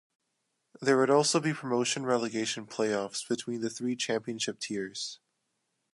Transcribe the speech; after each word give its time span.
There 0.81 0.97
would 0.97 1.11
also 1.11 1.39
be 1.39 1.53
promotion-relegation 1.53 2.65
play-offs 2.65 3.23
between 3.23 3.61
the 3.61 3.69
three 3.69 3.95
championship 3.95 4.57
tiers. 4.59 5.19